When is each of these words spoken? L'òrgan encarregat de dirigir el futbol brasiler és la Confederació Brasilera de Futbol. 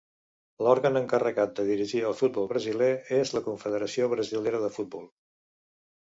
L'òrgan 0.67 0.95
encarregat 0.99 1.51
de 1.59 1.65
dirigir 1.67 1.99
el 2.11 2.15
futbol 2.21 2.49
brasiler 2.53 2.87
és 3.17 3.33
la 3.37 3.41
Confederació 3.49 4.07
Brasilera 4.15 4.63
de 4.65 4.71
Futbol. 4.79 5.05